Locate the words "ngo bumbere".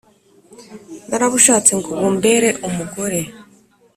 1.79-2.49